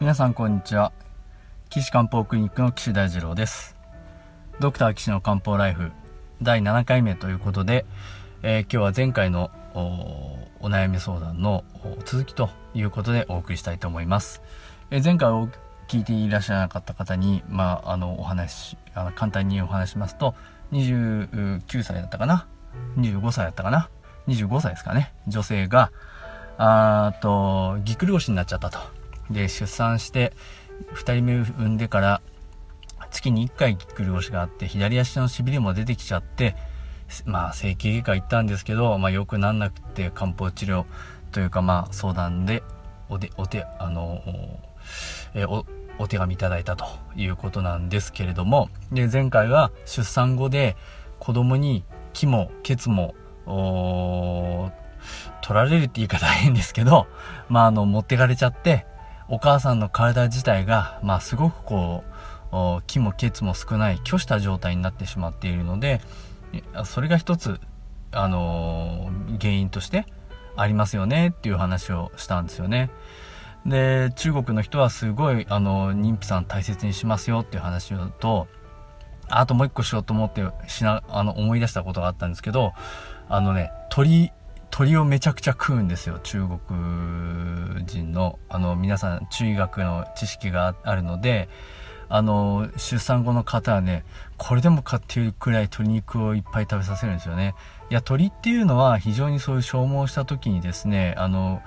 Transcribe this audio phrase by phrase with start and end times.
[0.00, 0.92] 皆さんこんにちは。
[1.68, 3.76] 岸漢方クリニックの岸大二郎です。
[4.58, 5.92] ドクター岸の漢方ライフ
[6.40, 7.84] 第7回目ということで、
[8.42, 11.64] えー、今日は前回のお悩み相談の
[12.06, 14.40] 続きということでお送りしたいと思います、
[14.90, 15.50] えー、前回を
[15.86, 20.34] 聞いていらっしゃらなかった方にまああのお話あの簡単にお話しますと
[20.72, 22.48] 29歳だったかな
[22.96, 23.90] ？25歳だったかな
[24.28, 25.12] ？25歳ですかね？
[25.28, 25.92] 女性が
[26.56, 28.99] あーとぎっくり腰になっちゃったと。
[29.30, 30.32] で出産して
[30.94, 32.22] 2人目産んでから
[33.10, 36.56] 月に1回ぎっくり腰があって左足のしびれも出てきちゃって
[37.24, 40.84] まあ整形外科行ったんですけど、まあ、よくなんなくて漢方治療
[41.32, 42.62] というかまあ相談で
[43.08, 44.22] おでお手あの
[45.34, 45.66] えお
[45.98, 50.76] お手紙いただいたということなんですけれどもで前回は出産後で
[51.18, 53.14] 子供に気もケツも
[55.42, 57.06] 取られるって言い方変ですけど、
[57.48, 58.86] まあ、あの持ってかれちゃって
[59.30, 62.02] お母さんの体自体が、まあ、すごくこ
[62.52, 66.00] う気も血も少ない虚した状態になってしまっているので
[66.84, 67.60] それが一つ、
[68.10, 70.04] あのー、原因として
[70.56, 72.90] ありますよねっていう話をしたんですよね。
[73.66, 78.48] で中国の人はすごいあの妊婦さん大切にしますよっていう話をと
[79.28, 82.72] あともう一個しようと思ってしなあの思い出したことがあったんですけど
[83.28, 84.32] あのね鳥
[84.70, 88.38] 鳥をめちゃくちゃ食うんですよ中国人の。
[88.48, 91.48] あの皆さん中医学の知識があるので
[92.08, 94.04] あの出産後の方はね
[94.36, 97.54] これでもかっていうくらい鶏肉をいっぱい食べさせるんですよね。
[97.90, 101.62] いや鳥っていうのは非常にそういう消耗した時にですねあの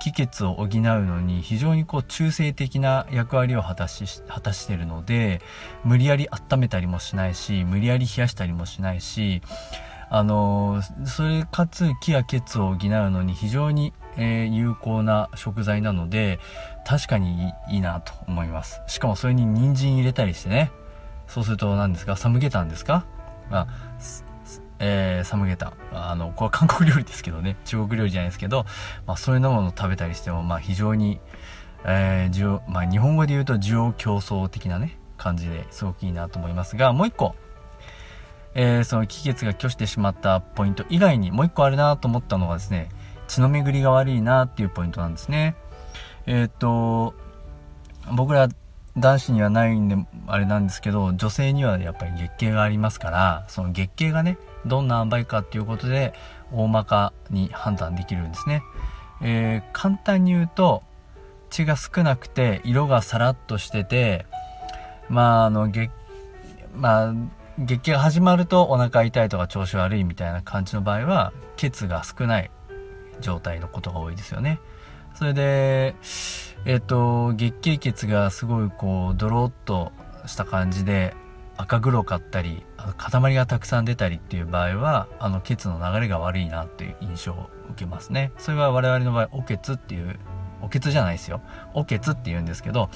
[0.00, 5.40] 気血を補うのに非常にこう中性的な役割を果たし果たしてるので
[5.84, 9.42] 無理やり温めたりもしないし無理やり冷やしたりもしないし
[10.16, 12.78] あのそれかつ気や血を補う
[13.10, 16.38] のに非常に、えー、有効な食材なので
[16.86, 18.80] 確かにいいなと思います。
[18.86, 20.70] しかもそれに人参入れたりしてね。
[21.26, 22.14] そうすると何ですか？
[22.14, 23.04] サムゲタンですか？
[23.50, 23.66] あ
[24.78, 27.56] えー、サムゲタあのこれは韓国料理ですけどね。
[27.64, 28.66] 中国料理じゃないですけど、
[29.08, 31.18] まあ、そういうものを食べたりしても、まあ、非常に、
[31.84, 37.34] えー需要まあ、日本語で言うと需要競争的なね感じですごくいいなと思いますがもう一個。
[38.54, 42.88] えー、その気血が拒してしまったポイント以外にもう一個あるなと思ったのがですね、
[43.26, 45.56] 血の巡りが悪いなっていうポイントなんですね。
[46.26, 47.14] えー、っと、
[48.12, 48.48] 僕ら
[48.96, 56.14] 男子にはないんであれなんですけど、女性にはやっぱり月経がありますから、その月経がね、どんな塩梅かっていうことで
[56.52, 58.62] 大まかに判断できるんですね。
[59.20, 60.82] えー、簡単に言うと、
[61.50, 64.26] 血が少なくて色がさらっとしてて、
[65.08, 65.90] まああの月、
[66.76, 67.14] まあ
[67.58, 72.50] 月経が始まるとお腹痛いとか調子悪いみたいな感じの場合は血が少ない
[73.20, 74.58] 状態のことが多いですよね。
[75.14, 75.94] それで
[76.64, 79.92] えっ、と月経血がすごいこうドロッと
[80.26, 81.14] した感じで
[81.56, 88.32] 赤黒かったりあの塊がたくさん出たりっていう場合はあの血の流れが悪いなっていう印象を受けますね。
[88.36, 90.18] それは我々の場合お血っていう
[90.60, 91.40] お血じゃないですよ。
[91.72, 92.90] お血って言うんですけど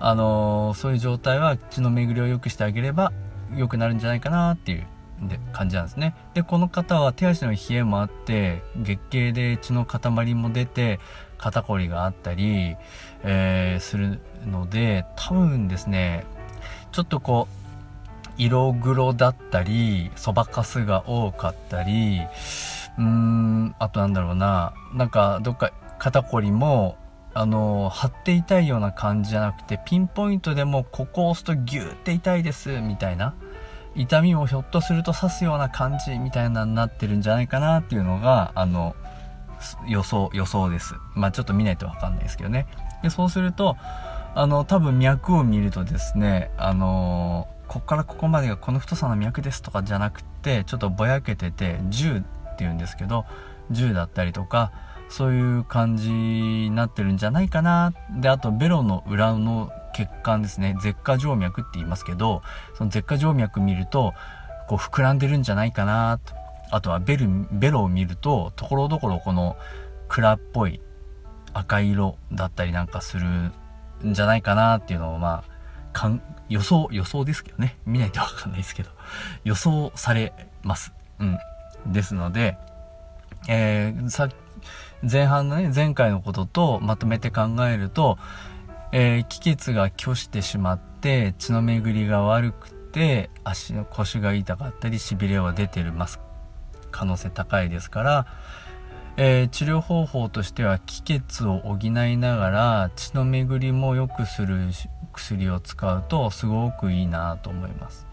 [0.00, 3.12] あのー、そういう状態は血の巡りを良くしてあげれば
[3.56, 4.86] 良くなるんじゃないかなっていう
[5.22, 6.14] で感じなんですね。
[6.34, 11.00] でこの方は手足の冷えもあって月経で血の塊も出て
[11.38, 12.76] 肩こりがあったり、
[13.22, 16.24] えー、するので多分ですね
[16.92, 17.64] ちょっとこう
[18.36, 22.20] 色黒だったりそばかすが多かったり
[22.98, 26.96] うーんあとなんだろうななんかどっか肩こりも
[27.32, 33.34] あの張って痛いような感じじゃなくてピンポイントでもここを押すとギューって痛いですみたいな。
[33.94, 38.96] 痛みもひょっとすると刺すような感じみたいなになってるんじゃないかなっていうのが、あの、
[39.86, 40.94] 予想、予想です。
[41.14, 42.66] まあちょっと見ないとわかんないですけどね。
[43.02, 43.76] で、そうすると、
[44.34, 53.24] あの、多分脈を見るとですね、あのこっからここまでがこの太さの脈ですとかじゃなくて、ちょっとぼやけてて、10っていうんですけど、
[53.72, 54.72] 10だったりとか、
[55.08, 57.92] そういう感じになってるんじゃないかな。
[58.10, 60.76] で、あと、ベロの裏の血管ですね。
[60.80, 62.42] 舌下静脈って言いますけど
[62.76, 64.12] その舌下静脈見ると
[64.68, 66.18] こう膨らんでるんじゃないかな。
[66.18, 66.34] と
[66.70, 69.56] あとはベルベロを見るとところどころこの
[70.08, 70.80] 蔵っぽい
[71.52, 73.52] 赤色だったりなんかするん
[74.04, 74.78] じゃないかな。
[74.78, 75.54] っていうのをまあ
[75.92, 77.78] かん予想予想ですけどね。
[77.86, 78.90] 見ないとわかんないですけど。
[79.44, 80.32] 予想され
[80.62, 80.92] ます。
[81.20, 81.38] うん。
[81.86, 82.56] ですので
[83.46, 84.28] えー、さ
[85.02, 88.18] 前半のね前回のこととまとめて考えると
[88.96, 96.20] えー、気血が拒してしまって血の巡りが悪くて足の腰が痛かったりしびれは出てるます
[96.92, 98.26] 可能性高いですから、
[99.16, 104.60] えー、治療方法としては気血を補いながら血の巡りも良くする
[105.12, 108.06] 薬を使うとすごくいいなと思います。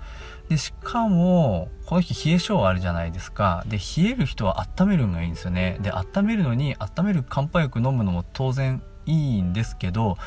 [0.50, 3.64] でしかもこの日冷え性あるじゃないですか。
[3.68, 5.78] で冷える人は温めるのがいいんですよね。
[5.82, 10.18] で温めるのに温める漢方薬飲むのも当然いいんですけど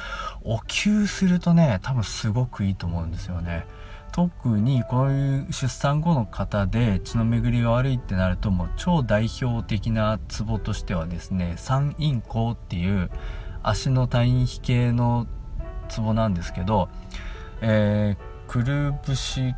[0.43, 3.67] お灸するとね多分すごくいいと思うんですよね。
[4.13, 13.11] 特にこういう出産後の方で血の巡りが悪いってなるともう超代表的なツボとしてはですね三陰交っていう
[13.65, 15.27] 足の退院比系の
[15.89, 16.89] ツボなんですけど、
[17.61, 19.53] えー、くるぶし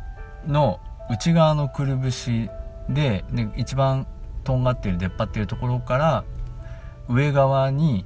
[0.47, 0.79] の
[1.11, 2.49] 内側のくるぶし
[2.89, 4.07] でで一番
[4.43, 6.23] とんがってる出っ張ってるところから
[7.09, 8.05] 上側に、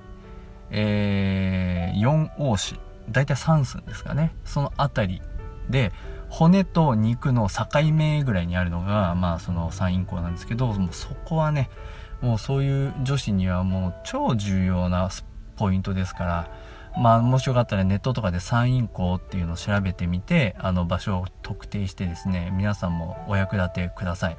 [0.71, 2.79] えー、4王子
[3.09, 5.21] 大体3寸ですかねその辺り
[5.69, 5.91] で
[6.31, 11.69] 骨と肉の境目ぐらいにあるのが、まあその三陰交なんですけど、もうそこはね、
[12.21, 15.09] もうそういう女子にはもう超重要な
[15.57, 16.51] ポイントですから、
[16.97, 24.37] まあもしよかったらネットとかで三陰交っていうのを調べてみて、あの場所を特定してですね、皆さんもお役立てください。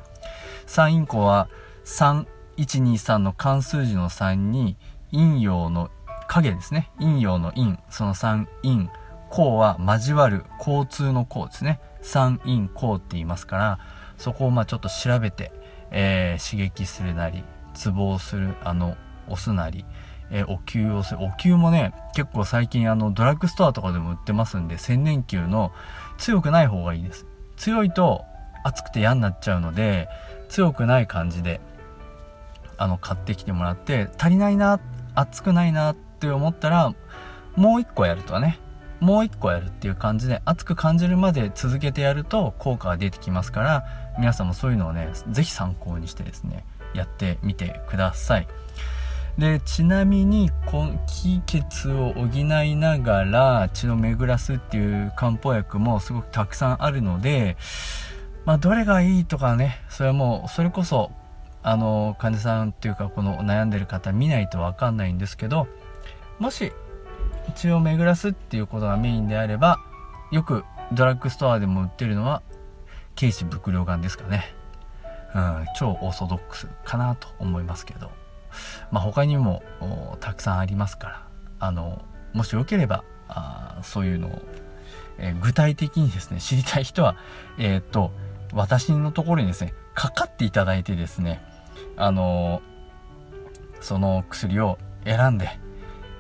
[0.67, 1.50] 三陰交は
[1.84, 2.25] 3、
[2.56, 4.79] 123の関数字の3に
[5.11, 5.90] 陰陽の
[6.34, 6.90] 影ですね。
[6.99, 8.88] 陰陽の陰、その3陰、
[9.31, 11.81] 交は交わる交通の交ですね。
[12.02, 13.79] 三陰交って言いますから
[14.19, 15.52] そこをまあちょっと調べて、
[15.90, 17.44] えー、刺激するなり
[17.75, 18.96] ツボをするあの
[19.29, 19.84] 押すなり、
[20.31, 21.23] えー、お灸をする。
[21.23, 25.73] お灸もね結構最近あのドラッグストアとかでも売ってますんで千年灸の
[26.19, 27.26] 強くない方がいいです。
[27.56, 28.25] 強いと
[28.64, 30.08] 熱くて嫌になっちゃうので
[30.49, 31.61] 強くない感じで
[32.76, 34.81] あの買ってきてもらって足りないな
[35.14, 36.94] 熱くないなっって思ったら
[37.56, 38.60] もう一個やるとね
[39.00, 43.84] もう一個やるっていう感じで熱く感じるまで続けてやると効果が出てきますから
[44.16, 46.64] 皆さんもそういうのをね是非参考にしてですね
[46.94, 48.46] やってみてください。
[49.38, 50.50] でちなみに
[51.06, 52.44] 気血を補い
[52.76, 57.56] ながら血を巡らすっていう漢方薬もすごくたくさんあるので
[58.44, 61.10] まあどれがいいとかねそれはもうそれこそ
[61.62, 65.66] あの患者さんっていうかこの悩んでる方見ないと分かんないんですけど
[66.38, 66.73] もし
[67.56, 69.79] 血を巡らすっていうことがメインであれば
[70.31, 72.43] よくドラッグストアでも売ってるのは
[73.17, 74.55] 軽視伏量丸ですかね、
[75.34, 78.11] うん、超オーソドックスかなと思いますけど。
[78.90, 79.62] まあ他にも
[80.20, 81.26] たくさんありますから。
[81.58, 82.02] あの
[82.32, 84.43] もしよければあそういうのを、
[85.19, 87.17] えー、具体的にですね知りたい人は
[87.56, 88.11] えー、っと
[88.52, 91.40] 私のところにですねかかっていただいてですね
[91.96, 92.62] あの
[93.81, 95.61] その薬を選んで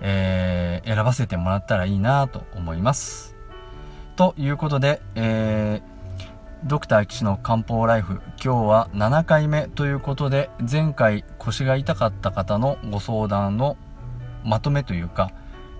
[0.02, 3.36] えー、選ばせてもらったらいいなと思います。
[4.16, 13.76] ということで、えー、ドクター岸の漢方ライフ、今日は7回目ということで、前回腰が痛かった方のご相談の
[14.44, 15.30] まとめというか、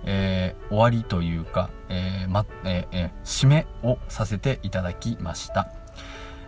[0.05, 5.69] えー、終わりというか、えーまえー、締めをさせていただきました。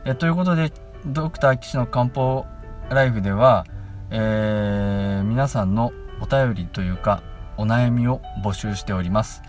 [0.05, 0.71] えということで、
[1.05, 2.45] ドクター岸の漢方
[2.89, 3.65] ライフでは、
[4.11, 5.91] え皆さんの
[6.21, 7.21] お便りというか、
[7.57, 9.41] お悩みを募集しております。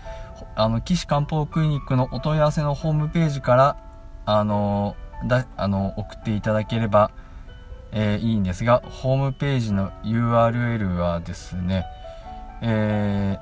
[0.55, 3.77] あの、岸漢方クリニックのお問い合わせのホームページから、
[4.25, 4.95] あの、
[5.27, 7.11] だ、あの、送っていただければ、
[7.91, 11.85] えー、いいんですが、ホームページの URL はですね、
[12.61, 13.39] え